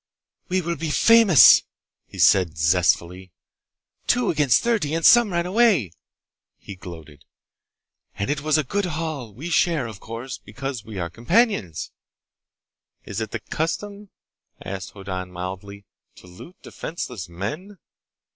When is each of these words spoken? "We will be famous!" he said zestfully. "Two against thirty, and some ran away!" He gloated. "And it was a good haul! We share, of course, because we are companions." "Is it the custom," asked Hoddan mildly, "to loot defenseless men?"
"We 0.49 0.61
will 0.61 0.77
be 0.77 0.89
famous!" 0.89 1.61
he 2.07 2.17
said 2.17 2.57
zestfully. 2.57 3.31
"Two 4.07 4.31
against 4.31 4.63
thirty, 4.63 4.95
and 4.95 5.05
some 5.05 5.31
ran 5.31 5.45
away!" 5.45 5.91
He 6.57 6.73
gloated. 6.75 7.23
"And 8.15 8.27
it 8.31 8.41
was 8.41 8.57
a 8.57 8.63
good 8.63 8.85
haul! 8.85 9.31
We 9.31 9.51
share, 9.51 9.85
of 9.85 9.99
course, 9.99 10.39
because 10.39 10.83
we 10.83 10.97
are 10.97 11.11
companions." 11.11 11.91
"Is 13.03 13.21
it 13.21 13.29
the 13.29 13.39
custom," 13.41 14.09
asked 14.65 14.93
Hoddan 14.93 15.31
mildly, 15.31 15.85
"to 16.15 16.25
loot 16.25 16.55
defenseless 16.63 17.29
men?" 17.29 17.77